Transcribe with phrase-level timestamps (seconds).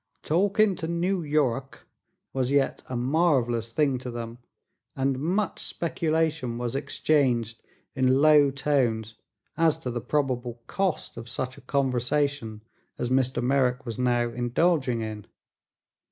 [0.23, 1.85] "Talkin' to New Yoruk"
[2.33, 4.39] was yet a marvelous thing to them,
[4.95, 7.61] and much speculation was exchanged
[7.93, 9.13] in low tones
[9.57, 12.63] as to the probable cost of such a conversation
[12.97, 13.43] as Mr.
[13.43, 15.27] Merrick was now indulging in.